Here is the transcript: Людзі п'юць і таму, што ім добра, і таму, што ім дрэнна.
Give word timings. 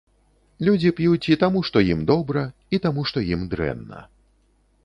Людзі 0.69 0.91
п'юць 0.99 1.29
і 1.33 1.37
таму, 1.43 1.59
што 1.69 1.85
ім 1.93 2.01
добра, 2.13 2.41
і 2.77 2.81
таму, 2.87 3.01
што 3.13 3.27
ім 3.37 3.41
дрэнна. 3.53 3.99